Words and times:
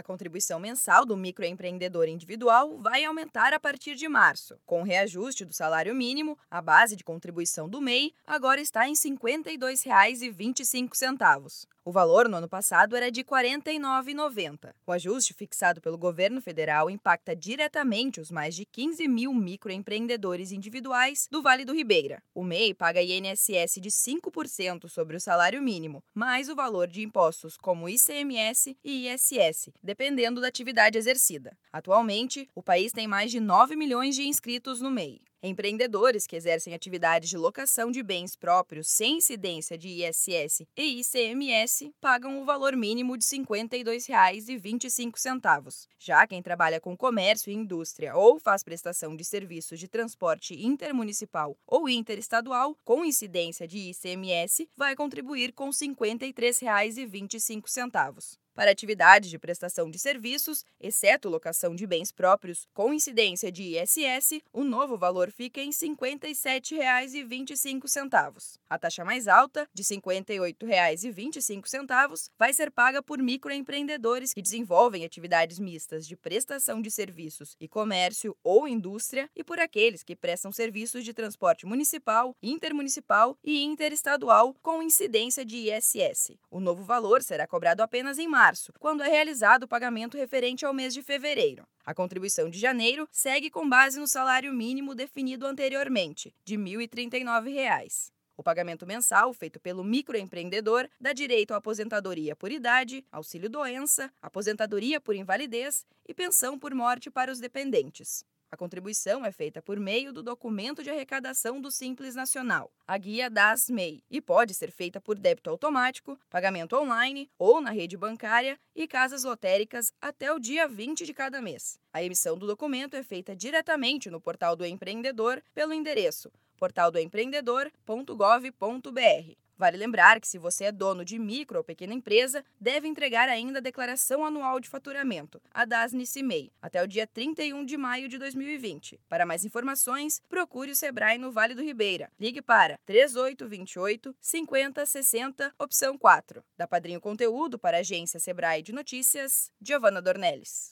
A 0.00 0.02
contribuição 0.02 0.58
mensal 0.58 1.04
do 1.04 1.14
microempreendedor 1.14 2.08
individual 2.08 2.78
vai 2.78 3.04
aumentar 3.04 3.52
a 3.52 3.60
partir 3.60 3.96
de 3.96 4.08
março. 4.08 4.58
Com 4.64 4.80
o 4.80 4.82
reajuste 4.82 5.44
do 5.44 5.52
salário 5.52 5.94
mínimo, 5.94 6.38
a 6.50 6.62
base 6.62 6.96
de 6.96 7.04
contribuição 7.04 7.68
do 7.68 7.82
MEI 7.82 8.14
agora 8.26 8.62
está 8.62 8.88
em 8.88 8.94
R$ 8.94 8.96
52,25. 8.96 11.68
O 11.82 11.92
valor 11.92 12.28
no 12.28 12.36
ano 12.36 12.48
passado 12.48 12.94
era 12.94 13.10
de 13.10 13.22
R$ 13.22 13.26
49,90. 13.26 14.72
O 14.86 14.92
ajuste 14.92 15.32
fixado 15.32 15.80
pelo 15.80 15.98
governo 15.98 16.40
federal 16.40 16.90
impacta 16.90 17.34
diretamente 17.34 18.20
os 18.20 18.30
mais 18.30 18.54
de 18.54 18.64
15 18.66 19.08
mil 19.08 19.34
microempreendedores 19.34 20.52
individuais 20.52 21.26
do 21.30 21.42
Vale 21.42 21.64
do 21.64 21.74
Ribeira. 21.74 22.22
O 22.34 22.44
MEI 22.44 22.74
paga 22.74 23.02
INSS 23.02 23.80
de 23.80 23.90
5% 23.90 24.88
sobre 24.88 25.16
o 25.16 25.20
salário 25.20 25.62
mínimo, 25.62 26.04
mais 26.14 26.48
o 26.48 26.54
valor 26.54 26.86
de 26.86 27.02
impostos 27.02 27.56
como 27.56 27.88
ICMS 27.88 28.76
e 28.84 29.08
ISS, 29.08 29.70
dependendo 29.90 30.40
da 30.40 30.46
atividade 30.46 30.96
exercida. 30.96 31.58
Atualmente, 31.72 32.48
o 32.54 32.62
país 32.62 32.92
tem 32.92 33.08
mais 33.08 33.32
de 33.32 33.40
9 33.40 33.74
milhões 33.74 34.14
de 34.14 34.22
inscritos 34.22 34.80
no 34.80 34.88
MEI. 34.88 35.20
Empreendedores 35.42 36.28
que 36.28 36.36
exercem 36.36 36.74
atividades 36.74 37.28
de 37.28 37.36
locação 37.36 37.90
de 37.90 38.00
bens 38.02 38.36
próprios 38.36 38.88
sem 38.88 39.16
incidência 39.16 39.76
de 39.76 39.88
ISS 39.88 40.62
e 40.76 41.00
ICMS 41.00 41.92
pagam 42.00 42.40
o 42.40 42.44
valor 42.44 42.76
mínimo 42.76 43.18
de 43.18 43.24
R$ 43.24 43.38
52,25. 43.38 45.88
Já 45.98 46.24
quem 46.26 46.40
trabalha 46.40 46.78
com 46.78 46.96
comércio 46.96 47.50
e 47.50 47.54
indústria 47.54 48.14
ou 48.14 48.38
faz 48.38 48.62
prestação 48.62 49.16
de 49.16 49.24
serviços 49.24 49.80
de 49.80 49.88
transporte 49.88 50.54
intermunicipal 50.54 51.56
ou 51.66 51.88
interestadual 51.88 52.76
com 52.84 53.04
incidência 53.04 53.66
de 53.66 53.90
ICMS 53.90 54.68
vai 54.76 54.94
contribuir 54.94 55.52
com 55.52 55.66
R$ 55.66 55.72
53,25. 55.72 58.38
Para 58.60 58.72
atividades 58.72 59.30
de 59.30 59.38
prestação 59.38 59.90
de 59.90 59.98
serviços, 59.98 60.66
exceto 60.78 61.30
locação 61.30 61.74
de 61.74 61.86
bens 61.86 62.12
próprios, 62.12 62.68
com 62.74 62.92
incidência 62.92 63.50
de 63.50 63.78
ISS, 63.78 64.42
o 64.52 64.64
novo 64.64 64.98
valor 64.98 65.30
fica 65.30 65.62
em 65.62 65.70
R$ 65.70 65.72
57,25. 65.72 68.58
A 68.68 68.78
taxa 68.78 69.02
mais 69.02 69.26
alta, 69.26 69.66
de 69.72 69.82
R$ 69.82 69.96
58,25, 69.96 72.28
vai 72.38 72.52
ser 72.52 72.70
paga 72.70 73.02
por 73.02 73.18
microempreendedores 73.18 74.34
que 74.34 74.42
desenvolvem 74.42 75.06
atividades 75.06 75.58
mistas 75.58 76.06
de 76.06 76.14
prestação 76.14 76.82
de 76.82 76.90
serviços 76.90 77.56
e 77.58 77.66
comércio 77.66 78.36
ou 78.44 78.68
indústria 78.68 79.30
e 79.34 79.42
por 79.42 79.58
aqueles 79.58 80.02
que 80.02 80.14
prestam 80.14 80.52
serviços 80.52 81.02
de 81.02 81.14
transporte 81.14 81.64
municipal, 81.64 82.36
intermunicipal 82.42 83.38
e 83.42 83.62
interestadual 83.62 84.54
com 84.60 84.82
incidência 84.82 85.46
de 85.46 85.70
ISS. 85.70 86.32
O 86.50 86.60
novo 86.60 86.84
valor 86.84 87.22
será 87.22 87.46
cobrado 87.46 87.82
apenas 87.82 88.18
em 88.18 88.28
março 88.28 88.49
março, 88.50 88.72
quando 88.80 89.02
é 89.02 89.08
realizado 89.08 89.62
o 89.62 89.68
pagamento 89.68 90.16
referente 90.16 90.64
ao 90.64 90.74
mês 90.74 90.92
de 90.92 91.02
fevereiro. 91.02 91.64
A 91.86 91.94
contribuição 91.94 92.50
de 92.50 92.58
janeiro 92.58 93.08
segue 93.12 93.48
com 93.48 93.68
base 93.68 93.98
no 94.00 94.08
salário 94.08 94.52
mínimo 94.52 94.92
definido 94.92 95.46
anteriormente, 95.46 96.34
de 96.44 96.56
R$ 96.56 96.62
1.039. 96.88 98.10
O 98.36 98.42
pagamento 98.42 98.86
mensal, 98.86 99.32
feito 99.32 99.60
pelo 99.60 99.84
microempreendedor, 99.84 100.88
dá 101.00 101.12
direito 101.12 101.54
à 101.54 101.58
aposentadoria 101.58 102.34
por 102.34 102.50
idade, 102.50 103.04
auxílio-doença, 103.12 104.10
aposentadoria 104.20 105.00
por 105.00 105.14
invalidez 105.14 105.86
e 106.08 106.12
pensão 106.12 106.58
por 106.58 106.74
morte 106.74 107.08
para 107.08 107.30
os 107.30 107.38
dependentes. 107.38 108.24
A 108.52 108.56
contribuição 108.56 109.24
é 109.24 109.30
feita 109.30 109.62
por 109.62 109.78
meio 109.78 110.12
do 110.12 110.24
documento 110.24 110.82
de 110.82 110.90
arrecadação 110.90 111.60
do 111.60 111.70
Simples 111.70 112.16
Nacional, 112.16 112.72
a 112.84 112.98
guia 112.98 113.30
das 113.30 113.70
MEI, 113.70 114.02
e 114.10 114.20
pode 114.20 114.54
ser 114.54 114.72
feita 114.72 115.00
por 115.00 115.16
débito 115.16 115.48
automático, 115.48 116.18
pagamento 116.28 116.76
online 116.76 117.30
ou 117.38 117.60
na 117.60 117.70
rede 117.70 117.96
bancária 117.96 118.58
e 118.74 118.88
casas 118.88 119.22
lotéricas 119.22 119.92
até 120.00 120.32
o 120.32 120.40
dia 120.40 120.66
20 120.66 121.06
de 121.06 121.14
cada 121.14 121.40
mês. 121.40 121.78
A 121.92 122.02
emissão 122.02 122.36
do 122.36 122.44
documento 122.44 122.94
é 122.94 123.04
feita 123.04 123.36
diretamente 123.36 124.10
no 124.10 124.20
portal 124.20 124.56
do 124.56 124.66
empreendedor 124.66 125.40
pelo 125.54 125.72
endereço 125.72 126.28
portaldoempreendedor.gov.br. 126.58 129.49
Vale 129.60 129.76
lembrar 129.76 130.18
que 130.18 130.26
se 130.26 130.38
você 130.38 130.64
é 130.64 130.72
dono 130.72 131.04
de 131.04 131.18
micro 131.18 131.58
ou 131.58 131.62
pequena 131.62 131.92
empresa, 131.92 132.42
deve 132.58 132.88
entregar 132.88 133.28
ainda 133.28 133.58
a 133.58 133.60
declaração 133.60 134.24
anual 134.24 134.58
de 134.58 134.70
faturamento, 134.70 135.38
a 135.52 135.66
DASNICIMEI, 135.66 136.50
até 136.62 136.82
o 136.82 136.86
dia 136.86 137.06
31 137.06 137.66
de 137.66 137.76
maio 137.76 138.08
de 138.08 138.16
2020. 138.16 138.98
Para 139.06 139.26
mais 139.26 139.44
informações, 139.44 140.22
procure 140.30 140.70
o 140.70 140.74
Sebrae 140.74 141.18
no 141.18 141.30
Vale 141.30 141.54
do 141.54 141.62
Ribeira. 141.62 142.10
Ligue 142.18 142.40
para 142.40 142.78
3828 142.86 144.16
5060, 144.18 145.54
opção 145.58 145.98
4. 145.98 146.42
Da 146.56 146.66
Padrinho 146.66 146.98
Conteúdo 146.98 147.58
para 147.58 147.76
a 147.76 147.80
agência 147.80 148.18
Sebrae 148.18 148.62
de 148.62 148.72
Notícias, 148.72 149.52
Giovana 149.60 150.00
Dornelles. 150.00 150.68